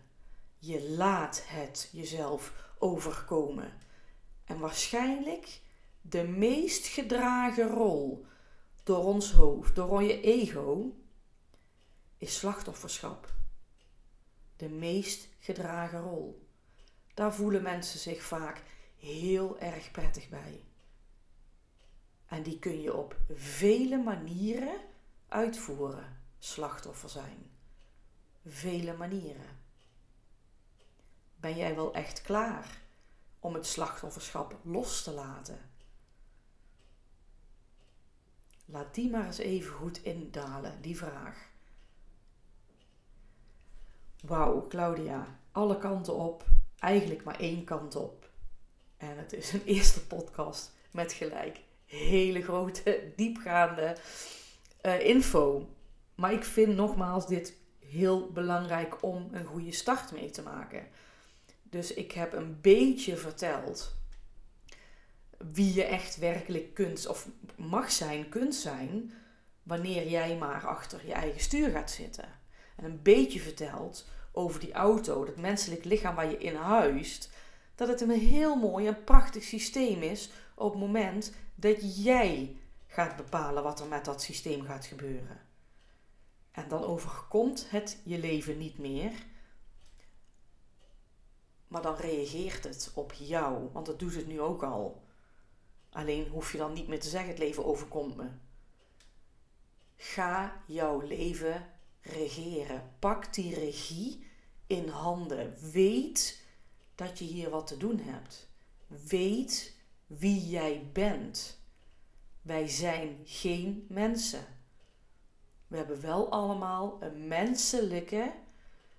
Je 0.59 0.91
laat 0.91 1.43
het 1.47 1.89
jezelf 1.93 2.53
overkomen. 2.79 3.73
En 4.45 4.59
waarschijnlijk 4.59 5.61
de 6.03 6.23
meest 6.23 6.87
gedragen 6.87 7.69
rol 7.69 8.27
door 8.83 9.05
ons 9.05 9.33
hoofd, 9.33 9.75
door 9.75 10.03
je 10.03 10.21
ego, 10.21 10.97
is 12.19 12.39
slachtofferschap. 12.39 13.35
De 14.57 14.69
meest 14.69 15.29
gedragen 15.39 16.01
rol. 16.01 16.47
Daar 17.15 17.35
voelen 17.35 17.63
mensen 17.63 17.99
zich 17.99 18.23
vaak 18.23 18.63
heel 18.99 19.59
erg 19.59 19.91
prettig 19.91 20.29
bij. 20.29 20.65
En 22.27 22.43
die 22.43 22.59
kun 22.59 22.81
je 22.81 22.95
op 22.95 23.17
vele 23.35 23.97
manieren 23.97 24.81
uitvoeren, 25.29 26.21
slachtoffer 26.39 27.09
zijn. 27.09 27.51
Vele 28.47 28.97
manieren. 28.97 29.61
Ben 31.37 31.57
jij 31.57 31.75
wel 31.75 31.95
echt 31.95 32.23
klaar 32.23 32.81
om 33.39 33.55
het 33.55 33.67
slachtofferschap 33.67 34.57
los 34.63 35.03
te 35.03 35.11
laten? 35.11 35.72
Laat 38.73 38.95
die 38.95 39.11
maar 39.11 39.27
eens 39.27 39.39
even 39.39 39.73
goed 39.73 40.03
indalen, 40.03 40.79
die 40.81 40.97
vraag. 40.97 41.49
Wauw, 44.25 44.67
Claudia, 44.69 45.39
alle 45.51 45.79
kanten 45.79 46.15
op, 46.15 46.45
eigenlijk 46.79 47.25
maar 47.25 47.41
één 47.41 47.65
kant 47.65 47.97
op. 47.97 48.31
En 48.97 49.19
het 49.19 49.33
is 49.33 49.53
een 49.53 49.65
eerste 49.75 50.07
podcast 50.07 50.73
met 50.91 51.13
gelijk 51.13 51.61
hele 51.85 52.43
grote, 52.43 53.13
diepgaande 53.17 53.97
uh, 54.83 55.07
info. 55.07 55.69
Maar 56.15 56.33
ik 56.33 56.45
vind 56.45 56.77
nogmaals 56.77 57.27
dit 57.27 57.57
heel 57.79 58.31
belangrijk 58.31 59.03
om 59.03 59.29
een 59.33 59.45
goede 59.45 59.73
start 59.73 60.13
mee 60.13 60.31
te 60.31 60.43
maken. 60.43 60.87
Dus 61.63 61.95
ik 61.95 62.13
heb 62.13 62.33
een 62.33 62.61
beetje 62.61 63.17
verteld 63.17 63.95
wie 65.53 65.75
je 65.75 65.85
echt 65.85 66.17
werkelijk 66.17 66.75
kunt 66.75 67.07
of 67.07 67.29
mag 67.57 67.93
zijn, 67.93 68.29
kunt 68.29 68.55
zijn, 68.55 69.13
wanneer 69.63 70.09
jij 70.09 70.37
maar 70.37 70.67
achter 70.67 71.07
je 71.07 71.13
eigen 71.13 71.41
stuur 71.41 71.71
gaat 71.71 71.91
zitten. 71.91 72.29
En 72.77 72.85
een 72.85 73.03
beetje 73.03 73.41
verteld 73.41 74.09
over 74.33 74.61
die 74.61 74.73
auto, 74.73 75.25
dat 75.25 75.37
menselijk 75.37 75.85
lichaam 75.85 76.15
waar 76.15 76.31
je 76.31 76.39
in 76.39 76.55
huist, 76.55 77.31
dat 77.75 77.89
het 77.89 78.01
een 78.01 78.11
heel 78.11 78.57
mooi 78.57 78.87
en 78.87 79.05
prachtig 79.05 79.43
systeem 79.43 80.03
is 80.03 80.31
op 80.55 80.71
het 80.71 80.81
moment 80.81 81.33
dat 81.55 82.05
jij 82.05 82.57
gaat 82.87 83.17
bepalen 83.17 83.63
wat 83.63 83.81
er 83.81 83.87
met 83.87 84.05
dat 84.05 84.23
systeem 84.23 84.65
gaat 84.65 84.87
gebeuren. 84.87 85.41
En 86.51 86.69
dan 86.69 86.85
overkomt 86.85 87.71
het 87.71 87.99
je 88.05 88.19
leven 88.19 88.59
niet 88.59 88.79
meer. 88.79 89.13
Maar 91.69 91.83
dan 91.83 91.97
reageert 91.97 92.65
het 92.65 92.91
op 92.95 93.13
jou, 93.13 93.69
want 93.73 93.87
dat 93.87 93.99
doet 93.99 94.15
het 94.15 94.27
nu 94.27 94.41
ook 94.41 94.63
al. 94.63 95.02
Alleen 95.93 96.29
hoef 96.29 96.53
je 96.53 96.59
dan 96.59 96.73
niet 96.73 96.89
meer 96.89 97.01
te 97.01 97.09
zeggen: 97.09 97.31
het 97.31 97.39
leven 97.39 97.65
overkomt 97.65 98.17
me. 98.17 98.29
Ga 99.97 100.63
jouw 100.67 101.01
leven 101.01 101.71
regeren. 102.01 102.95
Pak 102.99 103.35
die 103.35 103.55
regie 103.55 104.27
in 104.67 104.89
handen. 104.89 105.71
Weet 105.73 106.45
dat 106.95 107.19
je 107.19 107.25
hier 107.25 107.51
wat 107.51 107.67
te 107.67 107.77
doen 107.77 107.99
hebt. 107.99 108.49
Weet 108.87 109.77
wie 110.07 110.49
jij 110.49 110.91
bent. 110.93 111.61
Wij 112.43 112.69
zijn 112.69 113.21
geen 113.25 113.87
mensen. 113.89 114.47
We 115.67 115.77
hebben 115.77 116.01
wel 116.01 116.31
allemaal 116.31 117.03
een 117.03 117.29
menselijke, 117.29 118.33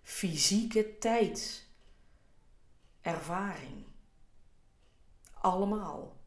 fysieke 0.02 0.98
tijd. 0.98 1.68
Ervaring. 3.02 3.86
Allemaal. 5.34 6.22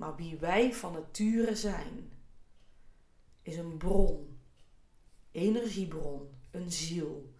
Maar 0.00 0.16
wie 0.16 0.36
wij 0.36 0.74
van 0.74 0.92
nature 0.92 1.56
zijn, 1.56 2.12
is 3.42 3.56
een 3.56 3.76
bron, 3.76 4.38
energiebron, 5.30 6.28
een 6.50 6.72
ziel, 6.72 7.34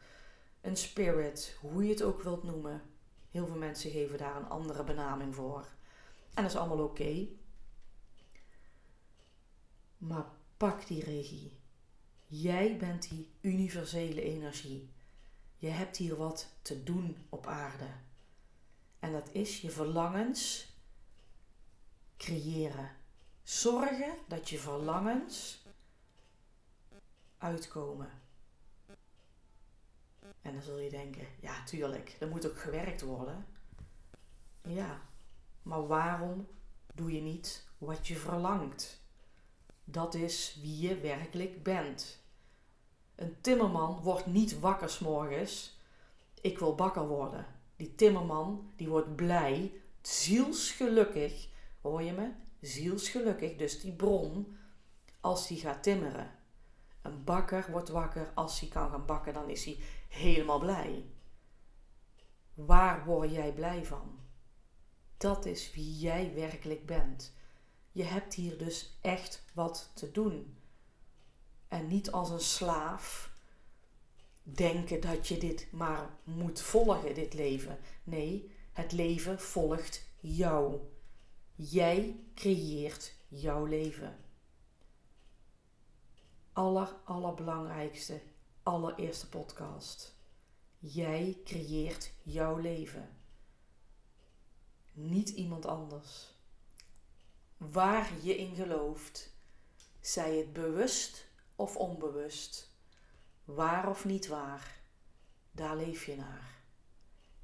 een 0.61 0.77
spirit, 0.77 1.57
hoe 1.61 1.85
je 1.85 1.91
het 1.91 2.03
ook 2.03 2.23
wilt 2.23 2.43
noemen. 2.43 2.83
Heel 3.31 3.47
veel 3.47 3.57
mensen 3.57 3.91
geven 3.91 4.19
daar 4.19 4.37
een 4.37 4.49
andere 4.49 4.85
benaming 4.85 5.35
voor. 5.35 5.69
En 6.35 6.43
dat 6.43 6.53
is 6.53 6.57
allemaal 6.57 6.85
oké. 6.85 7.27
Maar 9.99 10.27
pak 10.57 10.87
die 10.87 11.05
regie. 11.05 11.59
Jij 12.27 12.77
bent 12.77 13.09
die 13.09 13.31
universele 13.41 14.23
energie. 14.23 14.91
Je 15.57 15.69
hebt 15.69 15.97
hier 15.97 16.17
wat 16.17 16.49
te 16.63 16.83
doen 16.83 17.17
op 17.29 17.47
aarde. 17.47 17.89
En 18.99 19.13
dat 19.13 19.29
is 19.33 19.61
je 19.61 19.71
verlangens 19.71 20.70
creëren. 22.21 22.91
Zorgen 23.43 24.15
dat 24.29 24.49
je 24.49 24.59
verlangens 24.59 25.65
uitkomen. 27.39 28.11
En 30.43 30.53
dan 30.53 30.63
zul 30.63 30.79
je 30.79 30.91
denken, 30.91 31.27
ja 31.41 31.65
tuurlijk, 31.65 32.17
er 32.21 32.29
moet 32.29 32.47
ook 32.47 32.59
gewerkt 32.59 33.01
worden. 33.01 33.47
Ja, 34.63 35.01
maar 35.63 35.87
waarom 35.87 36.49
doe 36.95 37.13
je 37.13 37.21
niet 37.21 37.67
wat 37.79 38.07
je 38.07 38.17
verlangt? 38.17 39.01
Dat 39.85 40.15
is 40.15 40.59
wie 40.61 40.89
je 40.89 41.01
werkelijk 41.01 41.63
bent. 41.63 42.23
Een 43.15 43.41
timmerman 43.41 44.01
wordt 44.03 44.27
niet 44.27 44.59
wakker 44.59 44.89
s'morgens. 44.91 45.79
Ik 46.41 46.59
wil 46.59 46.75
bakker 46.75 47.07
worden. 47.07 47.47
Die 47.77 47.95
timmerman 47.95 48.73
die 48.77 48.89
wordt 48.89 49.17
blij, 49.17 49.73
zielsgelukkig. 50.01 51.49
Hoor 51.81 52.03
je 52.03 52.13
me? 52.13 52.31
Zielsgelukkig. 52.61 53.57
Dus 53.57 53.81
die 53.81 53.93
bron 53.93 54.57
als 55.21 55.49
hij 55.49 55.57
gaat 55.57 55.83
timmeren. 55.83 56.31
Een 57.03 57.25
bakker 57.25 57.71
wordt 57.71 57.89
wakker 57.89 58.33
als 58.35 58.61
hij 58.61 58.69
kan 58.69 58.91
gaan 58.91 59.07
bakken, 59.07 59.33
dan 59.33 59.51
is 59.51 59.65
hij 59.65 59.79
helemaal 60.09 60.59
blij. 60.59 61.05
Waar 62.55 63.05
word 63.05 63.31
jij 63.31 63.53
blij 63.53 63.85
van? 63.85 64.19
Dat 65.17 65.47
is 65.47 65.73
wie 65.75 65.99
jij 65.99 66.35
werkelijk 66.35 66.87
bent. 66.87 67.33
Je 67.93 68.03
hebt 68.03 68.35
hier 68.35 68.59
dus 68.59 68.99
echt 69.01 69.45
wat 69.55 69.91
te 69.95 70.11
doen. 70.11 70.57
En 71.69 71.87
niet 71.87 72.11
als 72.13 72.31
een 72.31 72.41
slaaf 72.41 73.33
denken 74.43 75.01
dat 75.01 75.29
je 75.29 75.39
dit 75.39 75.69
maar 75.73 76.11
moet 76.25 76.61
volgen, 76.61 77.15
dit 77.15 77.35
leven. 77.35 77.79
Nee, 78.05 78.55
het 78.73 78.93
leven 78.93 79.41
volgt 79.41 80.09
jou. 80.21 80.81
Jij 81.63 82.21
creëert 82.35 83.15
jouw 83.29 83.65
leven. 83.65 84.17
Aller, 86.53 86.97
allerbelangrijkste, 87.05 88.23
allereerste 88.63 89.29
podcast. 89.29 90.15
Jij 90.79 91.39
creëert 91.45 92.13
jouw 92.23 92.57
leven. 92.57 93.09
Niet 94.93 95.29
iemand 95.29 95.67
anders. 95.67 96.35
Waar 97.57 98.11
je 98.23 98.37
in 98.37 98.55
gelooft, 98.55 99.33
zij 100.01 100.37
het 100.37 100.53
bewust 100.53 101.27
of 101.57 101.77
onbewust, 101.77 102.71
waar 103.45 103.89
of 103.89 104.05
niet 104.05 104.27
waar, 104.27 104.81
daar 105.51 105.77
leef 105.77 106.07
je 106.07 106.17
naar. 106.17 106.63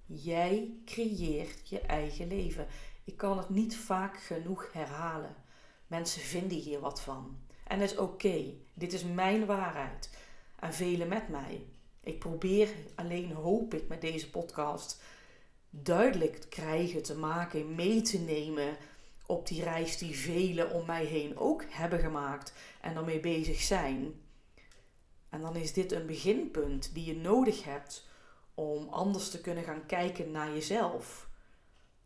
Jij 0.06 0.80
creëert 0.84 1.68
je 1.68 1.80
eigen 1.80 2.28
leven. 2.28 2.66
Ik 3.06 3.16
kan 3.16 3.38
het 3.38 3.48
niet 3.48 3.76
vaak 3.76 4.16
genoeg 4.16 4.72
herhalen. 4.72 5.34
Mensen 5.86 6.20
vinden 6.20 6.58
hier 6.58 6.80
wat 6.80 7.00
van. 7.00 7.38
En 7.64 7.78
dat 7.78 7.90
is 7.90 7.96
oké. 7.96 8.54
Dit 8.74 8.92
is 8.92 9.04
mijn 9.04 9.46
waarheid. 9.46 10.10
En 10.58 10.74
velen 10.74 11.08
met 11.08 11.28
mij. 11.28 11.66
Ik 12.00 12.18
probeer 12.18 12.68
alleen, 12.94 13.32
hoop 13.32 13.74
ik, 13.74 13.88
met 13.88 14.00
deze 14.00 14.30
podcast 14.30 15.02
duidelijk 15.70 16.36
te 16.36 16.48
krijgen, 16.48 17.02
te 17.02 17.16
maken, 17.16 17.74
mee 17.74 18.02
te 18.02 18.18
nemen 18.18 18.76
op 19.26 19.46
die 19.46 19.62
reis 19.62 19.98
die 19.98 20.16
velen 20.16 20.70
om 20.70 20.86
mij 20.86 21.04
heen 21.04 21.38
ook 21.38 21.64
hebben 21.68 21.98
gemaakt 21.98 22.52
en 22.80 22.94
daarmee 22.94 23.20
bezig 23.20 23.60
zijn. 23.60 24.20
En 25.28 25.40
dan 25.40 25.56
is 25.56 25.72
dit 25.72 25.92
een 25.92 26.06
beginpunt 26.06 26.94
die 26.94 27.04
je 27.04 27.16
nodig 27.16 27.64
hebt 27.64 28.08
om 28.54 28.88
anders 28.88 29.30
te 29.30 29.40
kunnen 29.40 29.64
gaan 29.64 29.86
kijken 29.86 30.30
naar 30.30 30.52
jezelf. 30.52 31.28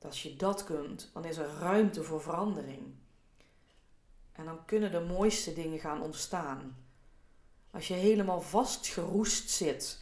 Als 0.05 0.23
je 0.23 0.37
dat 0.37 0.65
kunt, 0.65 1.11
dan 1.13 1.25
is 1.25 1.37
er 1.37 1.51
ruimte 1.59 2.03
voor 2.03 2.23
verandering. 2.23 2.95
En 4.33 4.45
dan 4.45 4.65
kunnen 4.65 4.91
de 4.91 5.01
mooiste 5.01 5.53
dingen 5.53 5.79
gaan 5.79 6.03
ontstaan. 6.03 6.77
Als 7.71 7.89
je 7.89 7.95
helemaal 7.95 8.41
vastgeroest 8.41 9.51
zit, 9.51 9.99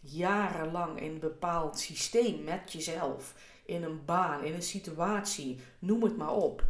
jarenlang 0.00 1.00
in 1.00 1.12
een 1.12 1.18
bepaald 1.18 1.78
systeem 1.78 2.44
met 2.44 2.72
jezelf, 2.72 3.34
in 3.64 3.82
een 3.82 4.04
baan, 4.04 4.44
in 4.44 4.54
een 4.54 4.62
situatie, 4.62 5.60
noem 5.78 6.02
het 6.02 6.16
maar 6.16 6.34
op. 6.34 6.64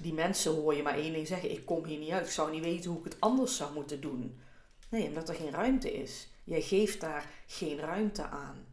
Die 0.00 0.12
mensen 0.12 0.52
hoor 0.52 0.74
je 0.74 0.82
maar 0.82 0.98
één 0.98 1.12
ding 1.12 1.26
zeggen: 1.26 1.50
ik 1.50 1.66
kom 1.66 1.84
hier 1.84 1.98
niet 1.98 2.10
uit, 2.10 2.26
ik 2.26 2.32
zou 2.32 2.50
niet 2.50 2.62
weten 2.62 2.90
hoe 2.90 2.98
ik 2.98 3.04
het 3.04 3.20
anders 3.20 3.56
zou 3.56 3.72
moeten 3.74 4.00
doen. 4.00 4.40
Nee, 4.88 5.06
omdat 5.06 5.28
er 5.28 5.34
geen 5.34 5.50
ruimte 5.50 5.92
is. 5.92 6.28
Jij 6.44 6.62
geeft 6.62 7.00
daar 7.00 7.30
geen 7.46 7.78
ruimte 7.78 8.26
aan. 8.26 8.66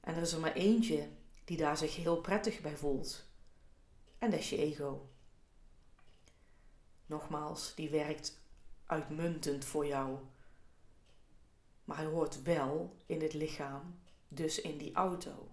En 0.00 0.14
er 0.14 0.22
is 0.22 0.32
er 0.32 0.40
maar 0.40 0.52
eentje 0.52 1.08
die 1.48 1.56
daar 1.56 1.76
zich 1.76 1.96
heel 1.96 2.20
prettig 2.20 2.60
bij 2.60 2.76
voelt. 2.76 3.24
En 4.18 4.30
dat 4.30 4.40
is 4.40 4.50
je 4.50 4.56
ego. 4.56 5.08
Nogmaals, 7.06 7.74
die 7.74 7.90
werkt 7.90 8.40
uitmuntend 8.86 9.64
voor 9.64 9.86
jou. 9.86 10.18
Maar 11.84 11.96
hij 11.96 12.06
hoort 12.06 12.42
wel 12.42 12.96
in 13.06 13.20
het 13.22 13.34
lichaam, 13.34 13.98
dus 14.28 14.60
in 14.60 14.78
die 14.78 14.94
auto. 14.94 15.48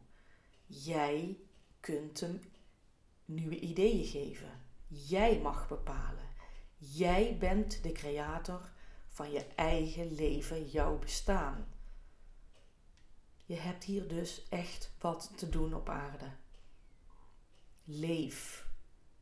Jij 0.66 1.38
kunt 1.80 2.20
hem 2.20 2.42
nieuwe 3.26 3.60
ideeën 3.60 4.06
geven. 4.06 4.62
Jij 4.88 5.40
mag 5.40 5.68
bepalen. 5.68 6.30
Jij 6.78 7.38
bent 7.40 7.84
de 7.84 7.92
creator 7.92 8.70
van 9.10 9.32
je 9.32 9.46
eigen 9.56 10.14
leven, 10.14 10.68
jouw 10.68 11.00
bestaan. 11.00 11.68
Je 13.46 13.56
hebt 13.56 13.84
hier 13.84 14.08
dus 14.08 14.46
echt 14.50 14.92
wat 15.00 15.32
te 15.36 15.50
doen 15.50 15.74
op 15.74 15.90
aarde. 15.90 16.30
Leef. 17.84 18.68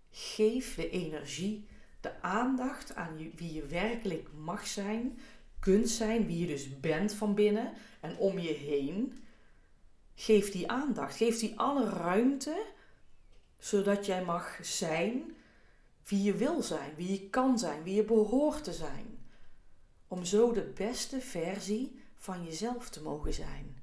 Geef 0.10 0.76
de 0.76 0.90
energie 0.90 1.68
de 2.04 2.22
aandacht 2.22 2.96
aan 2.96 3.18
wie 3.36 3.54
je 3.54 3.66
werkelijk 3.66 4.30
mag 4.34 4.68
zijn, 4.68 5.20
kunt 5.60 5.90
zijn, 5.90 6.26
wie 6.26 6.40
je 6.40 6.48
dus 6.48 6.80
bent 6.80 7.14
van 7.14 7.36
binnen 7.36 7.74
en 8.02 8.18
om 8.18 8.40
je 8.40 8.54
heen. 8.54 9.24
Geef 10.16 10.52
die 10.52 10.72
aandacht, 10.72 11.16
geef 11.16 11.40
die 11.40 11.60
alle 11.60 11.90
ruimte, 11.90 12.66
zodat 13.58 14.06
jij 14.06 14.24
mag 14.24 14.60
zijn 14.62 15.36
wie 16.04 16.24
je 16.24 16.34
wil 16.34 16.62
zijn, 16.62 16.96
wie 16.96 17.12
je 17.12 17.30
kan 17.30 17.60
zijn, 17.60 17.84
wie 17.84 17.96
je 17.96 18.04
behoort 18.04 18.64
te 18.64 18.74
zijn. 18.74 19.28
Om 20.08 20.26
zo 20.26 20.52
de 20.52 20.72
beste 20.76 21.22
versie 21.22 22.00
van 22.16 22.44
jezelf 22.44 22.90
te 22.90 23.02
mogen 23.02 23.34
zijn. 23.34 23.83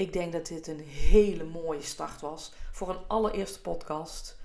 Ik 0.00 0.12
denk 0.12 0.32
dat 0.32 0.46
dit 0.46 0.66
een 0.66 0.80
hele 0.80 1.44
mooie 1.44 1.82
start 1.82 2.20
was 2.20 2.52
voor 2.72 2.88
een 2.88 3.06
allereerste 3.06 3.60
podcast. 3.60 4.36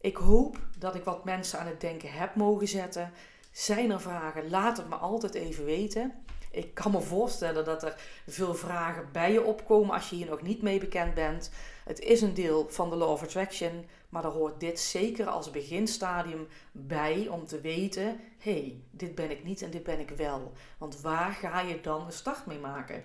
Ik 0.00 0.16
hoop 0.16 0.58
dat 0.78 0.94
ik 0.94 1.04
wat 1.04 1.24
mensen 1.24 1.58
aan 1.58 1.66
het 1.66 1.80
denken 1.80 2.12
heb 2.12 2.34
mogen 2.34 2.68
zetten. 2.68 3.12
Zijn 3.52 3.90
er 3.90 4.00
vragen? 4.00 4.50
Laat 4.50 4.76
het 4.76 4.88
me 4.88 4.94
altijd 4.94 5.34
even 5.34 5.64
weten. 5.64 6.12
Ik 6.50 6.74
kan 6.74 6.92
me 6.92 7.00
voorstellen 7.00 7.64
dat 7.64 7.82
er 7.82 8.00
veel 8.26 8.54
vragen 8.54 9.08
bij 9.12 9.32
je 9.32 9.44
opkomen 9.44 9.94
als 9.94 10.10
je 10.10 10.16
hier 10.16 10.28
nog 10.28 10.42
niet 10.42 10.62
mee 10.62 10.78
bekend 10.78 11.14
bent. 11.14 11.50
Het 11.84 12.00
is 12.00 12.20
een 12.20 12.34
deel 12.34 12.66
van 12.68 12.90
de 12.90 12.96
Law 12.96 13.10
of 13.10 13.22
Attraction, 13.22 13.86
maar 14.08 14.24
er 14.24 14.30
hoort 14.30 14.60
dit 14.60 14.80
zeker 14.80 15.26
als 15.26 15.50
beginstadium 15.50 16.48
bij 16.72 17.28
om 17.30 17.46
te 17.46 17.60
weten: 17.60 18.20
hé, 18.38 18.52
hey, 18.52 18.80
dit 18.90 19.14
ben 19.14 19.30
ik 19.30 19.44
niet 19.44 19.62
en 19.62 19.70
dit 19.70 19.82
ben 19.82 20.00
ik 20.00 20.10
wel. 20.10 20.52
Want 20.78 21.00
waar 21.00 21.32
ga 21.32 21.60
je 21.60 21.80
dan 21.80 22.06
een 22.06 22.12
start 22.12 22.46
mee 22.46 22.58
maken? 22.58 23.04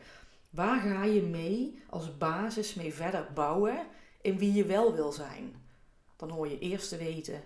Waar 0.53 0.81
ga 0.81 1.03
je 1.03 1.21
mee 1.21 1.83
als 1.89 2.17
basis 2.17 2.73
mee 2.73 2.93
verder 2.93 3.33
bouwen 3.33 3.87
in 4.21 4.37
wie 4.37 4.53
je 4.53 4.65
wel 4.65 4.93
wil 4.93 5.11
zijn? 5.11 5.63
dan 6.15 6.29
hoor 6.29 6.47
je 6.47 6.59
eerst 6.59 6.89
te 6.89 6.97
weten: 6.97 7.43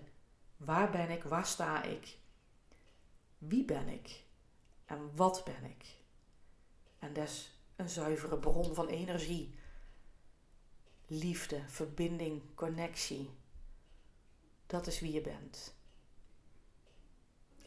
waar 0.58 0.92
ben 0.92 1.10
ik, 1.10 1.24
waar 1.24 1.46
sta 1.46 1.84
ik, 1.84 2.18
wie 3.38 3.66
ben 3.66 3.88
ik 3.88 4.24
en 4.86 5.16
wat 5.16 5.44
ben 5.46 5.70
ik. 5.70 5.86
En 7.00 7.16
is 7.16 7.60
een 7.76 7.90
zuivere 7.90 8.38
bron 8.38 8.76
van 8.76 8.88
energie, 8.88 9.56
liefde, 11.08 11.62
verbinding, 11.68 12.42
connectie. 12.56 13.30
Dat 14.66 14.88
is 14.88 15.00
wie 15.00 15.14
je 15.14 15.22
bent. 15.22 15.76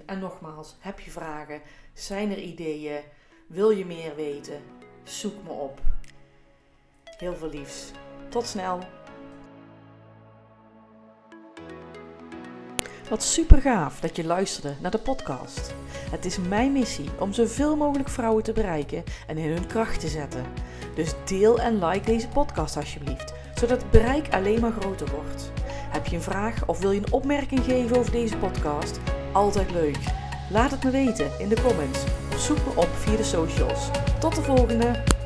En 0.07 0.19
nogmaals, 0.19 0.77
heb 0.79 1.01
je 1.01 1.11
vragen? 1.11 1.63
Zijn 1.95 2.31
er 2.31 2.39
ideeën? 2.39 3.05
Wil 3.47 3.71
je 3.71 3.85
meer 3.85 4.15
weten? 4.15 4.63
Zoek 5.03 5.43
me 5.45 5.51
op. 5.51 5.81
Heel 7.05 7.37
veel 7.37 7.51
liefs. 7.51 7.91
Tot 8.29 8.47
snel. 8.47 8.79
Wat 13.09 13.23
super 13.23 13.61
gaaf 13.61 14.01
dat 14.01 14.17
je 14.17 14.25
luisterde 14.25 14.75
naar 14.81 14.91
de 14.91 14.99
podcast. 14.99 15.75
Het 16.11 16.25
is 16.25 16.39
mijn 16.39 16.73
missie 16.73 17.11
om 17.19 17.33
zoveel 17.33 17.77
mogelijk 17.77 18.09
vrouwen 18.09 18.43
te 18.43 18.53
bereiken 18.53 19.05
en 19.27 19.39
in 19.39 19.51
hun 19.51 19.67
kracht 19.67 20.01
te 20.01 20.09
zetten. 20.09 20.45
Dus 20.95 21.13
deel 21.25 21.59
en 21.59 21.85
like 21.85 22.07
deze 22.07 22.29
podcast 22.29 22.77
alsjeblieft, 22.77 23.33
zodat 23.55 23.83
het 23.83 23.91
bereik 23.91 24.35
alleen 24.35 24.61
maar 24.61 24.73
groter 24.73 25.11
wordt. 25.11 25.53
Heb 25.69 26.07
je 26.07 26.17
een 26.17 26.23
vraag 26.23 26.67
of 26.67 26.79
wil 26.79 26.91
je 26.91 27.01
een 27.01 27.13
opmerking 27.13 27.65
geven 27.65 27.97
over 27.97 28.13
deze 28.13 28.37
podcast? 28.37 29.01
Altijd 29.33 29.71
leuk. 29.71 29.99
Laat 30.51 30.71
het 30.71 30.85
me 30.85 30.91
weten 30.91 31.31
in 31.39 31.49
de 31.49 31.63
comments 31.63 32.05
zoek 32.41 32.57
me 32.57 32.81
op 32.81 32.89
via 32.95 33.17
de 33.17 33.25
socials. 33.25 33.91
Tot 34.19 34.35
de 34.35 34.43
volgende! 34.43 35.20